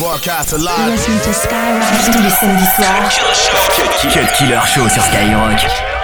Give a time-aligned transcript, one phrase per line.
[0.00, 0.56] Broadcast
[1.34, 3.10] Skyrock tous les samedis soirs.
[4.10, 5.99] Cut Killer Show sur Skyrock.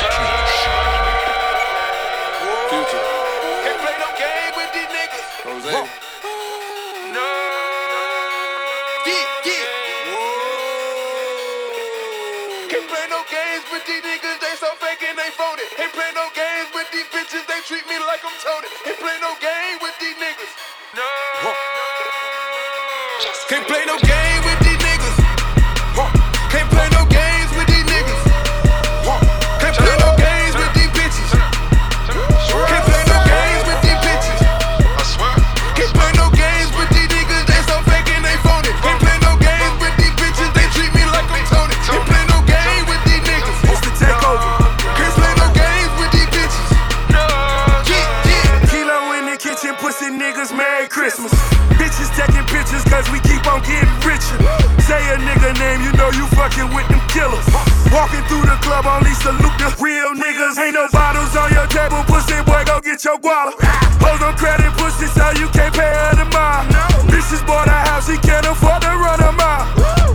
[51.07, 51.39] Christmas.
[51.79, 54.35] Bitches taking pictures cause we keep on getting richer.
[54.83, 57.47] Say a nigga name, you know you fucking with them killers.
[57.95, 60.59] Walking through the club, only salute the real niggas.
[60.59, 63.55] Ain't no bottles on your table, pussy boy, go get your guala.
[64.03, 66.67] Hold on credit, pussy, so you can't pay her the mile.
[67.07, 69.63] Bitches bought a house, he can't afford to run a mile.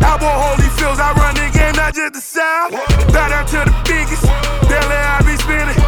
[0.04, 2.76] Album holy fields, I run the game, not just the south.
[3.16, 4.28] Bow down to the biggest,
[4.68, 5.81] daily I be spinning.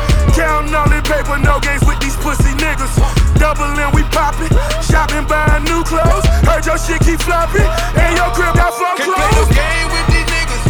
[0.54, 2.94] Counting all the paper, no games with these pussy niggas.
[3.42, 4.54] Doubling, we popping.
[4.86, 6.22] Shopping, buying new clothes.
[6.46, 7.66] Heard your shit keep flopping.
[7.98, 9.50] And your crib got Can't play no clothes.
[9.50, 10.66] game with these niggas.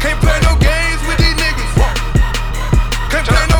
[0.00, 1.72] Can't play no games with these niggas.
[3.12, 3.55] Can't play no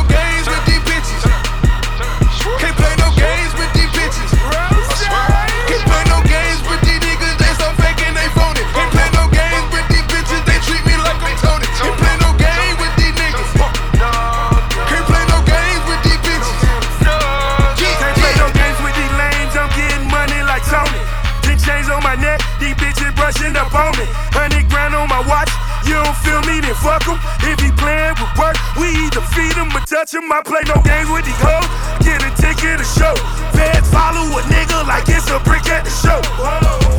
[30.31, 31.63] I play no games with these hoes.
[32.03, 33.15] Get a ticket to show.
[33.55, 36.19] Feds follow a nigga like it's a brick at the show.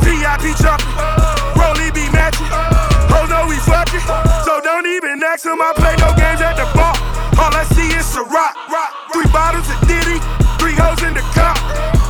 [0.01, 0.89] VIP jumping.
[1.53, 2.49] Rolly be matching.
[3.13, 4.01] Oh no, we fucking.
[4.45, 5.61] So don't even ask him.
[5.61, 6.97] I play no games at the bar.
[7.37, 8.57] All I see is a rock.
[9.13, 10.17] Three bottles of Diddy.
[10.57, 11.55] Three hoes in the cup.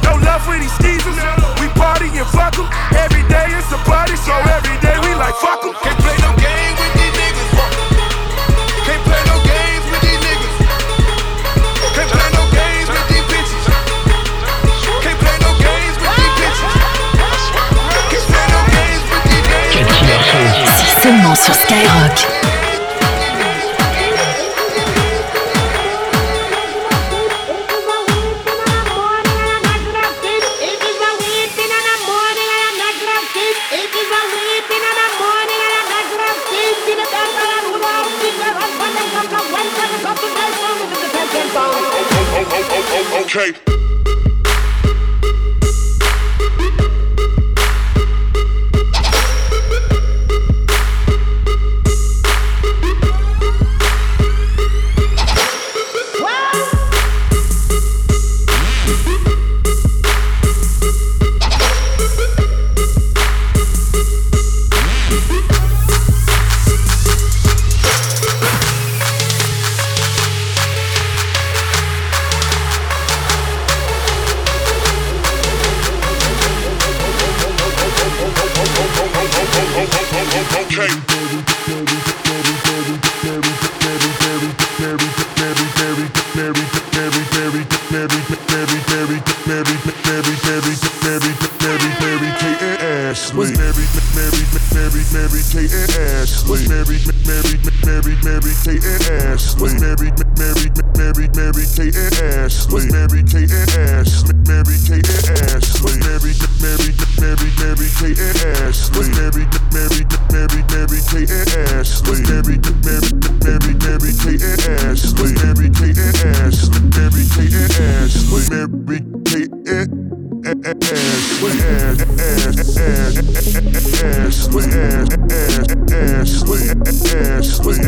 [0.07, 1.19] No love for these skeezers.
[1.59, 2.67] We party and fuck 'em.
[2.95, 5.58] Every day it's a party, so every day we like fuck
[21.35, 22.48] sur Skyrock.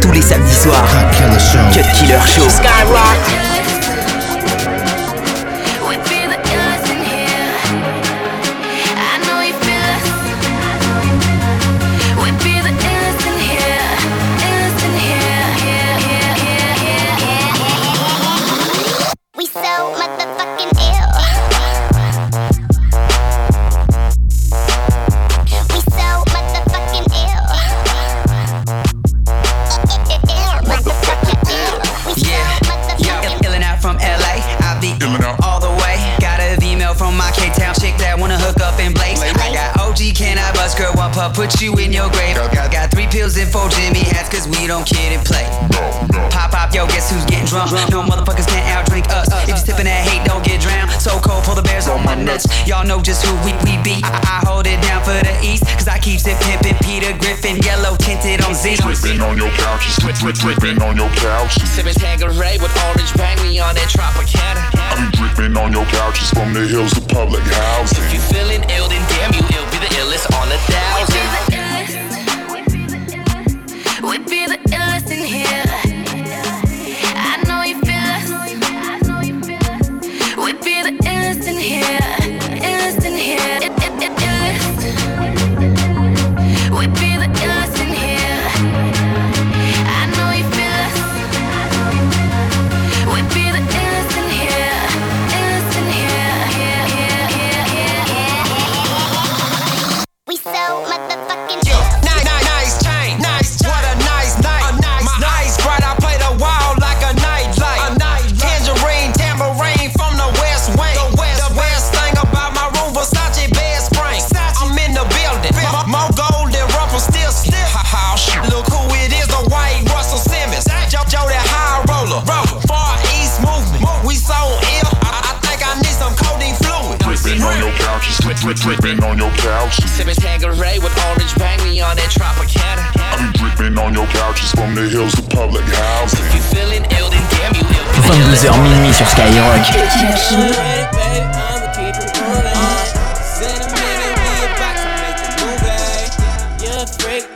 [0.01, 0.87] Tous les samedis soirs.
[1.73, 2.47] Cut Killer Show.
[2.49, 3.50] Skyrock.
[41.71, 42.35] You in your grave.
[42.35, 45.45] Got, got three pills and four Jimmy hats, cause we don't kid and play.
[46.31, 47.71] Pop, pop, yo, guess who's getting drunk?
[47.89, 49.27] No motherfuckers can't outdrink us.
[49.43, 50.91] If you sippin' that hate, don't get drowned.
[51.01, 52.47] So cold for the bears on my nuts.
[52.67, 54.01] Y'all know just who we, we be.
[54.03, 57.57] I, I hold it down for the east, cause I keep it pimpin' Peter Griffin,
[57.63, 58.77] yellow tinted on Z.
[58.77, 61.69] Dripping on your couches, drip, drip, dripping on your couches.
[61.71, 64.90] Sipping Tanqueray with orange bang, we on that Tropicana.
[64.91, 68.03] I be dripping on your couches from the hills to public housing.
[68.03, 69.65] If you feeling ill, then damn you ill.
[69.71, 71.27] Be the illest on a thousand.
[74.03, 74.80] We be the illest in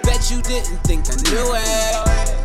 [0.06, 1.96] Bet you didn't think I knew it.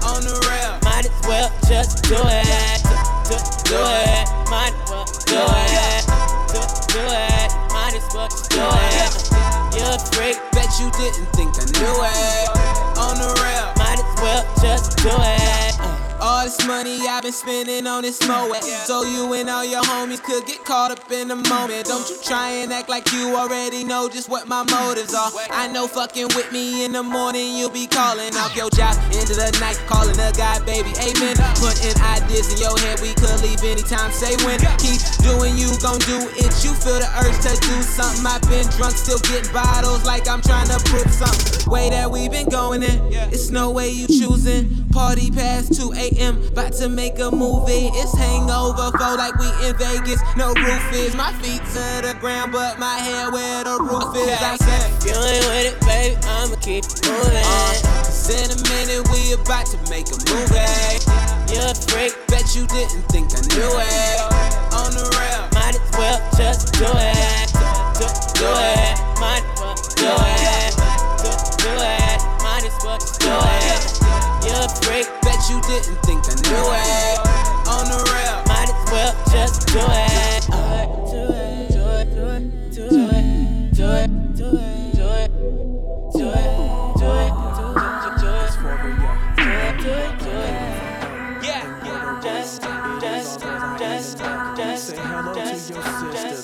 [0.02, 2.82] On the rail, might as well just do it.
[3.31, 3.38] Do,
[3.70, 6.02] do it, might as well do it.
[6.50, 6.61] Do,
[6.91, 9.31] do it, might as well just do it.
[9.79, 12.99] You're a freak, bet you didn't think I knew it.
[12.99, 15.79] On the rail, might as well just do it.
[15.79, 18.52] Uh, All this money I've been spending on this moe
[18.84, 21.87] So you and all your homies could get caught up in the moment.
[21.87, 25.31] Don't you try and act like you already know just what my motives are.
[25.50, 28.96] I know fucking with me in the morning you'll be calling off your job.
[29.17, 31.40] Into the night calling a guy baby amen.
[31.56, 34.61] Putting ideas in your head we could leave anytime say when.
[34.76, 36.52] Keep doing you gon' do it.
[36.61, 38.28] You feel the urge to do something.
[38.28, 41.70] I've been drunk still getting bottles like I'm trying to prove something.
[41.70, 43.00] Way that we been going in
[43.32, 44.84] It's no way you choosing.
[44.93, 46.42] Party past 2 a.m.
[46.48, 47.90] About to make a movie.
[47.94, 50.20] It's hangover flow like we in Vegas.
[50.36, 54.38] No roof is my feet to the ground, but my head where the roof is.
[54.40, 56.16] I said, you ain't with it, baby.
[56.26, 57.44] I'ma keep it moving.
[57.44, 60.98] Uh, Cause in a minute we about to make a movie.
[61.52, 64.18] You're a freak, bet you didn't think I knew it.
[64.74, 67.48] On the rail, might as well just do it.
[67.98, 68.06] Do,
[68.38, 70.72] do it, might as well do it.
[71.20, 73.82] Do, do it, might as well do it.
[74.46, 75.06] You're a freak,
[75.50, 77.19] you didn't think I knew it.
[77.67, 81.09] On the rail, might as well just do it.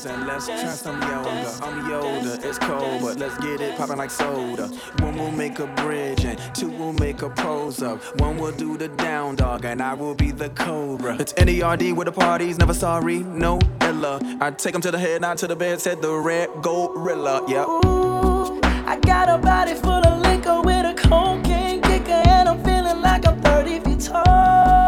[0.07, 1.59] And let's try some yoga.
[1.63, 4.69] I'm Yoda, it's cold, but let's get it poppin' like soda.
[5.01, 8.03] One will make a bridge and two will make a pose up.
[8.21, 11.17] One will do the down dog and I will be the cobra.
[11.19, 14.21] It's NERD with the parties, never sorry, no illa.
[14.41, 17.43] I take 'em to the head, not to the bed, said the red gorilla.
[17.49, 17.67] Yep.
[18.87, 23.27] I got a body full of liquor with a cocaine kicker, and I'm feeling like
[23.27, 24.86] I'm 30 feet tall.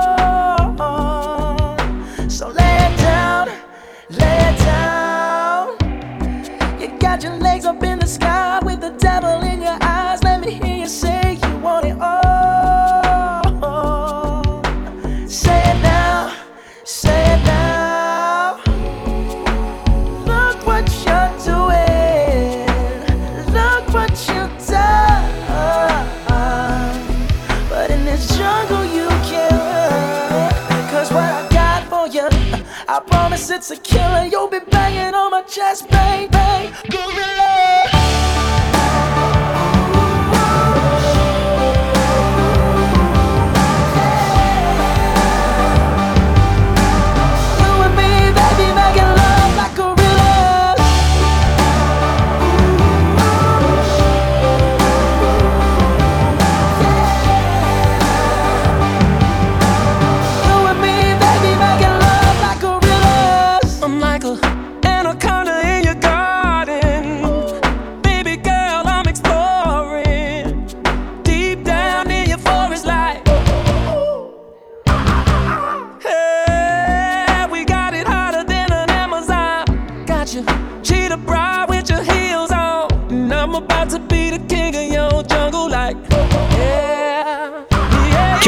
[35.48, 37.37] just bang, bang, go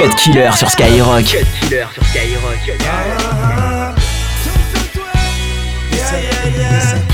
[0.01, 1.25] Cut Killer sur Skyrock.
[1.25, 2.57] Cut Killer sur Skyrock.
[5.93, 7.10] Yeah, yeah, yeah.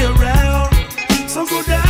[0.00, 1.84] So go down.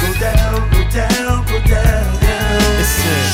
[0.00, 2.18] Go down, go down, go down.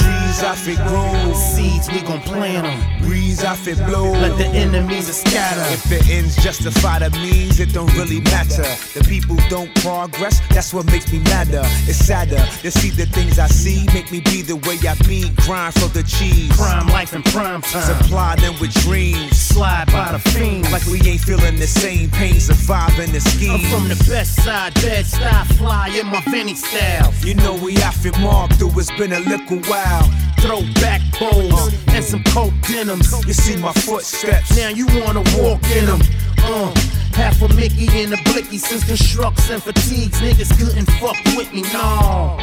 [0.01, 2.96] Trees off it grow, seeds we gon' plant them.
[3.07, 5.63] Breeze off it blow, let the enemies are scatter.
[5.73, 8.67] If the ends justify the means, it don't really matter.
[8.99, 11.63] The people don't progress, that's what makes me madder.
[11.87, 15.31] It's sadder to see the things I see make me be the way I be.
[15.47, 18.03] Grind for the cheese, Prime life and prime time.
[18.03, 19.39] supply them with dreams.
[19.39, 20.73] Slide by the fiends.
[20.73, 23.53] Like we ain't feeling the same pain, surviving the scheme.
[23.53, 27.13] I'm from the best side, Bed-Stuy, fly in my Vinny style.
[27.21, 30.11] You know we outfit mobbed through, it's been a little while.
[30.41, 31.93] Throwback bowls uh.
[31.95, 32.53] and some coke
[32.97, 34.57] You see my footsteps.
[34.57, 36.01] Now you wanna walk in them.
[36.39, 36.73] Uh,
[37.13, 40.19] half a Mickey in a blicky since constructs and fatigues.
[40.21, 42.39] Niggas couldn't fuck with me, no.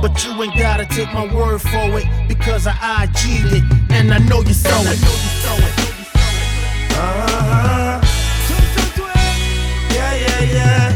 [0.00, 4.18] But you ain't gotta take my word for it because I IG'd it and I
[4.18, 4.98] know you saw it.
[6.90, 8.00] Uh-huh.
[9.94, 10.94] Yeah, yeah, yeah.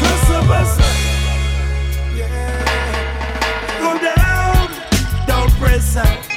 [0.00, 0.88] Bussa, bussa.
[2.16, 3.80] Yeah.
[3.80, 4.68] Go down,
[5.26, 6.31] don't press up.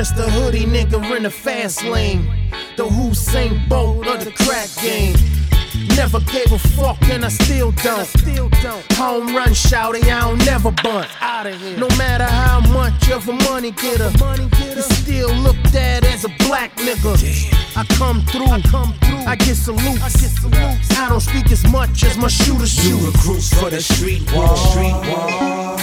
[0.00, 2.26] Just a hoodie nigga in the fast lane.
[2.76, 5.14] The Usain Bolt of the crack game.
[6.00, 8.06] Never gave a fuck and I still don't.
[8.06, 8.92] Still don't.
[8.94, 11.06] Home run shouty, I don't never bunt.
[11.78, 14.10] No matter how much of a money getter,
[14.74, 17.12] you still looked at as a black nigga.
[17.76, 20.96] I come through, I come through, I get salutes.
[20.98, 23.12] I don't speak as much as my shooters You shoot.
[23.12, 24.56] recruits for the street war.
[24.56, 25.76] Street war.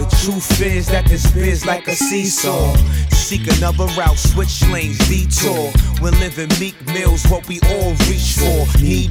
[0.00, 2.74] The truth is that this biz like a seesaw.
[3.10, 5.70] Seek another route, switch lanes, detour.
[6.00, 8.66] When living meek meals, what we all reach for.
[8.82, 9.09] Need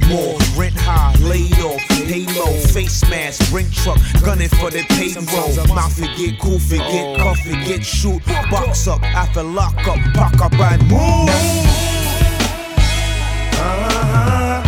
[2.90, 5.74] low, face mask, bring truck, gunning for the payroll.
[5.74, 10.82] Mouth forget, cool forget, cuff forget, shoot, box up, after lock up, pack up and
[10.82, 11.28] move.
[13.62, 14.62] Uh-huh.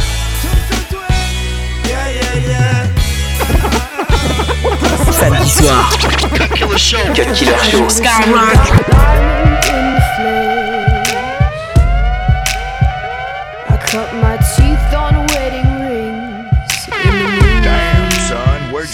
[1.88, 2.88] Yeah, yeah, yeah.
[5.12, 5.85] Samedi soir.
[6.37, 7.05] Cut Killer Show.
[7.14, 7.88] Cut Killer Show.
[7.88, 8.83] Skyrock.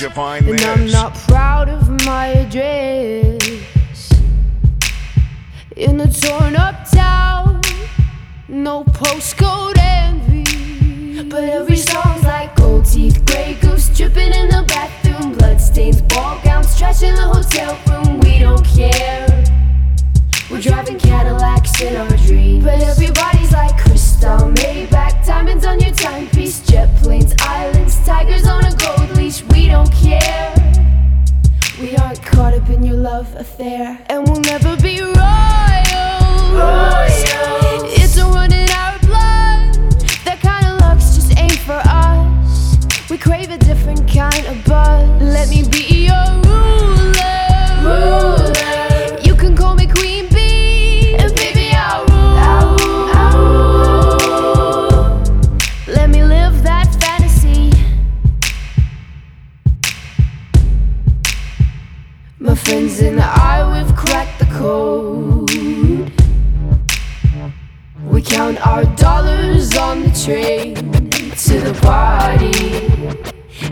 [0.01, 0.67] Where'd you find And this?
[0.67, 4.13] I'm not proud of my address.
[5.77, 7.61] In the torn up town,
[8.49, 11.23] no postcode envy.
[11.25, 16.77] But every song's like gold teeth, gray goose dripping in the bathroom, bloodstains, ball gowns,
[16.79, 18.21] trash in the hotel room.
[18.21, 19.28] We don't care.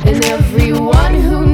[0.04, 1.45] And everyone who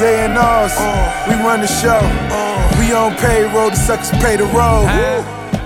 [0.00, 0.74] A&Rs,
[1.28, 2.00] we run the show.
[2.78, 4.86] We on payroll, the suckers pay the roll.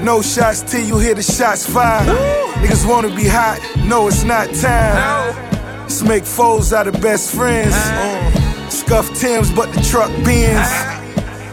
[0.04, 2.08] No shots till you hear the shots fired.
[2.60, 5.34] Niggas wanna be hot, no, it's not time.
[5.82, 7.74] Let's make foes out of best friends.
[8.74, 10.68] Scuff Tims, but the truck bends.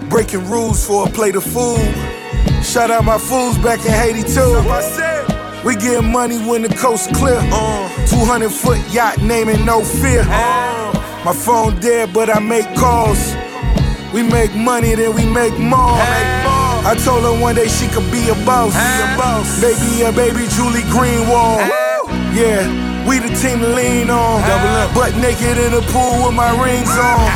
[0.09, 1.79] Breaking rules for a plate of food.
[2.63, 4.55] Shout out my fools back in Haiti too.
[5.63, 7.39] We get money when the coast clear.
[8.07, 10.23] 200 foot yacht naming no fear.
[11.23, 13.35] My phone dead, but I make calls.
[14.11, 16.01] We make money, then we make more.
[16.83, 18.73] I told her one day she could be a boss.
[19.61, 21.69] Baby, yeah, baby Julie Greenwald.
[22.33, 22.65] Yeah,
[23.05, 24.41] we the team to lean on.
[24.95, 27.29] Butt naked in the pool with my rings on.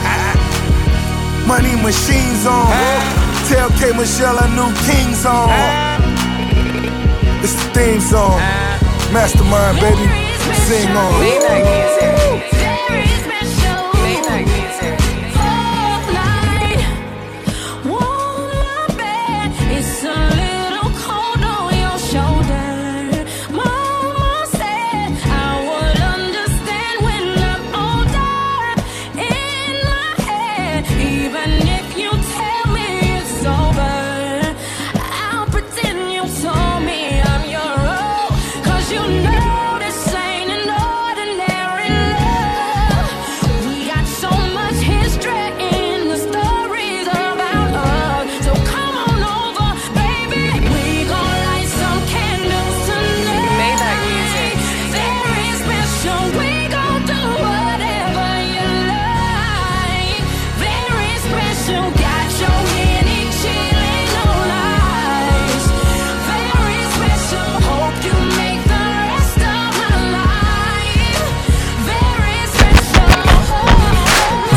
[1.45, 2.65] Money machines on.
[3.45, 5.45] Tell K Michelle a new king's on.
[7.45, 8.41] It's the theme song.
[9.13, 10.09] Mastermind, baby.
[10.65, 11.21] Sing on.
[11.21, 12.25] It's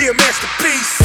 [0.00, 0.99] see a masterpiece.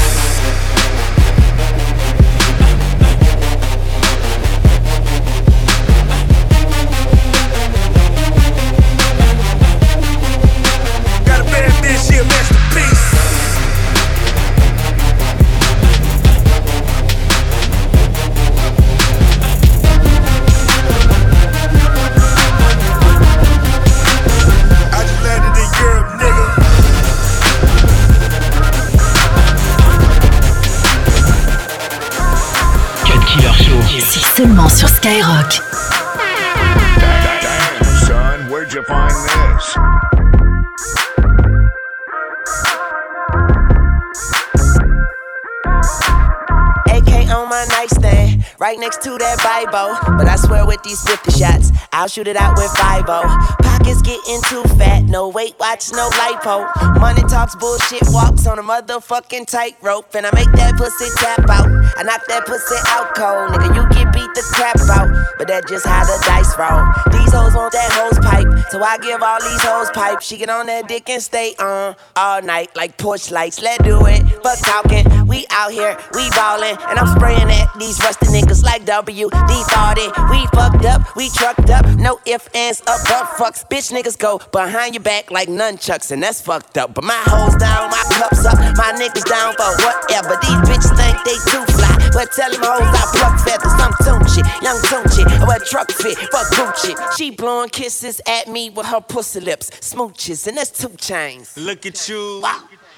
[47.66, 50.18] AK on my nightstand, right next to that Bible.
[50.18, 54.42] But I swear with these 50 shots, I'll shoot it out with 5 Pockets getting
[54.50, 57.00] too fat, no weight watch, no lipo.
[57.00, 60.16] Money talks, bullshit walks on a motherfucking tightrope.
[60.16, 61.68] And I make that pussy tap out.
[61.98, 63.52] I knock that pussy out cold.
[63.52, 65.10] Nigga, you get the crap out.
[65.38, 66.84] But that's just how the dice roll.
[67.12, 70.22] These hoes want that hose pipe, so I give all these hoes pipe.
[70.22, 73.62] She get on that dick and stay on all night like porch lights.
[73.62, 74.22] Let's do it.
[74.44, 76.78] Fuck talking, we out here, we ballin'.
[76.88, 80.32] And I'm spraying at these rusty niggas like WD 40.
[80.32, 83.66] We fucked up, we trucked up, no ifs, ands, up, but fucks.
[83.68, 86.94] Bitch niggas go behind your back like nunchucks, and that's fucked up.
[86.94, 90.36] But my hoes down, my cups up, my niggas down for whatever.
[90.42, 93.74] These bitches think they too fly, but tell them hoes I pluck feathers.
[93.80, 93.94] I'm
[94.26, 97.18] Tunechi, young Tunechi, I wear Trukfit, fuck Gucci.
[97.18, 101.56] She blowing kisses at me with her pussy lips, smooches, and that's two chains.
[101.58, 102.44] Look at you,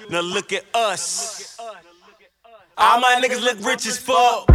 [0.10, 1.58] now look at us.
[2.78, 4.46] All my niggas look rich as fuck.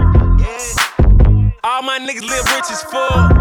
[1.65, 3.37] All my niggas live rich as fuck.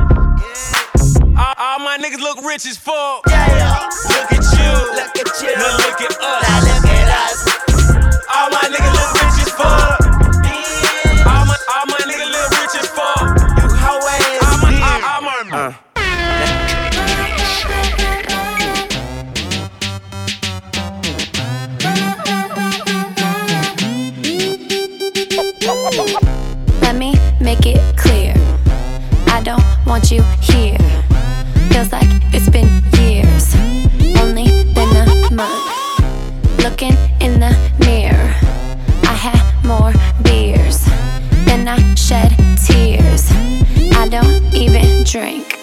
[1.38, 3.26] All, all my niggas look rich as fuck.
[3.26, 4.72] Look at you.
[4.96, 5.56] Look at you.
[5.58, 6.44] Now look at us.
[6.44, 7.48] Now look at us.
[8.36, 9.01] All my niggas
[29.91, 30.77] want you here.
[31.69, 33.54] Feels like it's been years.
[34.21, 36.63] Only been a month.
[36.63, 38.34] Looking in the mirror.
[39.04, 39.91] I had more
[40.23, 40.86] beers.
[41.43, 42.32] Then I shed
[42.65, 43.30] tears.
[43.97, 45.04] I don't even.
[45.04, 45.61] Drink.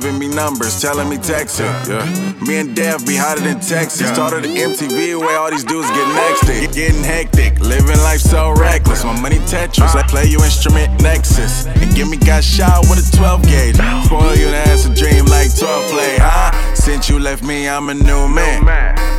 [0.00, 1.66] Giving me numbers, telling me text it.
[1.88, 2.04] Yeah.
[2.46, 4.08] Me and Dev be hotter than Texas.
[4.08, 6.72] Started the MTV where all these dudes get nexted.
[6.72, 9.02] Getting hectic, living life so reckless.
[9.02, 11.66] My money Tetris, I play you instrument Nexus.
[11.66, 13.76] And give me got shot with a 12 gauge.
[14.06, 16.52] Spoil you to answer dream like 12 play, huh?
[16.74, 18.62] Since you left me, I'm a new man.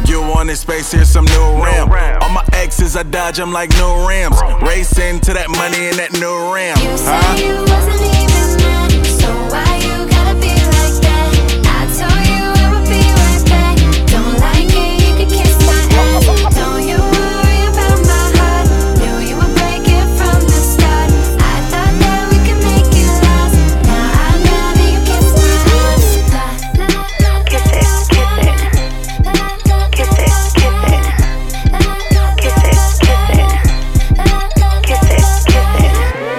[0.08, 1.92] You wanted space, here's some new ram.
[2.22, 4.39] All my exes, I dodge them like new rims.
[4.62, 6.78] Racing to that money in that new ram.
[6.80, 8.19] You say Huh?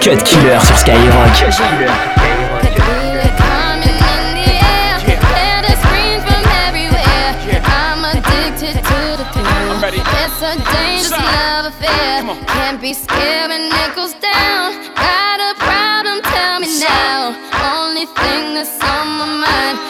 [0.01, 1.29] Cut Killer sur Skyrock.
[10.23, 12.23] It's a dangerous love affair.
[12.47, 14.73] Can't be scared when it goes down.
[14.95, 16.23] Got a problem?
[16.23, 17.37] Tell me now.
[17.77, 19.90] Only thing that's on my mind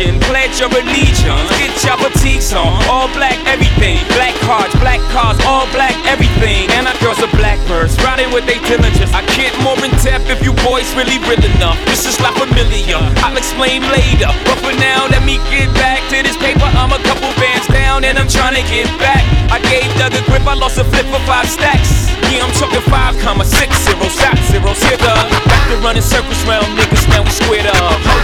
[0.00, 1.48] Nation, pledge your allegiance.
[1.60, 4.00] Get your boutiques on, all black everything.
[4.16, 6.70] Black cards, black cars, all black everything.
[6.72, 9.12] And our girls are blackbirds, riding with their diligence.
[9.12, 11.76] I get more in depth if you boys really real enough.
[11.84, 14.32] This is La Familia, I'll explain later.
[14.48, 16.64] But for now, let me get back to this paper.
[16.80, 19.20] I'm a couple bands down and I'm trying to get back.
[19.52, 22.08] I gave Doug a grip, I lost a flip for five stacks.
[22.32, 25.28] Yeah, I'm talking five comma six zero, shot zeros, hit up.
[25.44, 28.19] Back to running circles round niggas, now we squared up.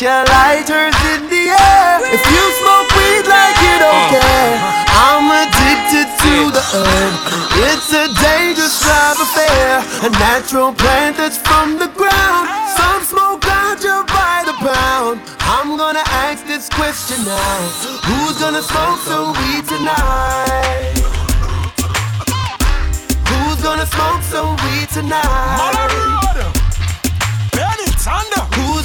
[0.00, 2.00] Put your lighters in the air.
[2.08, 4.56] If you smoke weed like you don't care,
[4.96, 7.12] I'm addicted to the herb.
[7.68, 9.84] It's a dangerous love affair.
[10.00, 12.48] A natural plant that's from the ground.
[12.80, 15.20] Some smoke ganja by the pound.
[15.40, 17.60] I'm gonna ask this question now.
[18.08, 20.96] Who's gonna smoke some weed tonight?
[23.28, 26.29] Who's gonna smoke some weed tonight?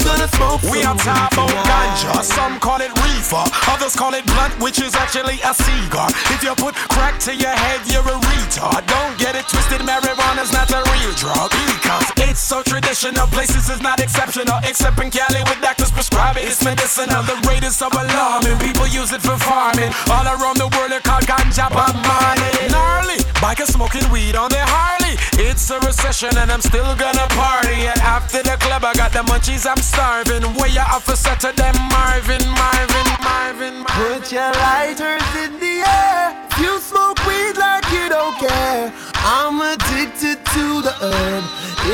[0.06, 3.42] Who's gonna smoke We are talk weed about ganja, some call it reefer,
[3.74, 6.10] others call it blunt, which is actually a cigar.
[6.30, 8.86] If you put crack to your head, you're a retard.
[8.86, 13.26] Don't get it twisted, marijuana's not a real drug because it's so traditional.
[13.34, 16.46] Places is not exceptional, except in Cali with doctors prescribe it.
[16.46, 17.24] It's medicinal.
[17.24, 18.60] The rate is so alarming.
[18.60, 19.90] People use it for farming.
[20.14, 22.70] All around the world, they call ganja Bob Marley.
[22.70, 25.14] Gnarly, bikers smoking weed on their Harley.
[25.38, 27.86] It's a recession and I'm still gonna party.
[27.86, 30.42] And after the club, I got the munchies, I'm starving.
[30.58, 33.86] Where you officer to them Marvin, Marvin, Marvin, Marvin.
[34.02, 36.34] Put your lighters in the air.
[36.58, 38.92] You smoke weed like you don't care.
[39.22, 41.44] I'm addicted to the herb.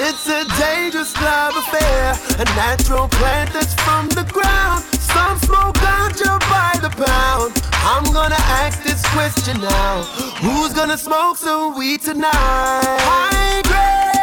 [0.07, 2.15] It's a dangerous love affair.
[2.39, 5.00] A natural plant that's from the ground.
[5.13, 7.51] Some smoke ganja by the pound.
[7.83, 10.03] I'm gonna ask this question now.
[10.43, 12.31] Who's gonna smoke some weed tonight?
[12.33, 14.20] High grade.